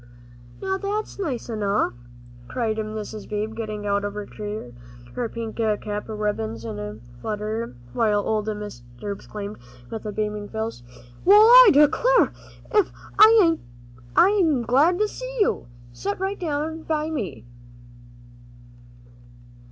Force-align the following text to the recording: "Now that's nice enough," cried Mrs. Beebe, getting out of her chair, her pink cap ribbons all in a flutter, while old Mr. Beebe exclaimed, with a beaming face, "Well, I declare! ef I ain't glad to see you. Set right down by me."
"Now 0.63 0.79
that's 0.79 1.19
nice 1.19 1.47
enough," 1.47 1.93
cried 2.47 2.77
Mrs. 2.77 3.29
Beebe, 3.29 3.53
getting 3.53 3.85
out 3.85 4.03
of 4.03 4.15
her 4.15 4.25
chair, 4.25 4.71
her 5.13 5.29
pink 5.29 5.57
cap 5.57 6.05
ribbons 6.09 6.65
all 6.65 6.71
in 6.71 6.79
a 6.79 6.99
flutter, 7.21 7.75
while 7.93 8.21
old 8.25 8.47
Mr. 8.47 8.81
Beebe 8.99 9.11
exclaimed, 9.11 9.57
with 9.91 10.03
a 10.07 10.11
beaming 10.11 10.49
face, 10.49 10.81
"Well, 11.23 11.43
I 11.45 11.69
declare! 11.71 12.33
ef 12.71 12.91
I 13.19 13.59
ain't 14.17 14.65
glad 14.65 14.97
to 14.97 15.07
see 15.07 15.37
you. 15.39 15.67
Set 15.93 16.19
right 16.19 16.39
down 16.39 16.81
by 16.81 17.11
me." 17.11 17.45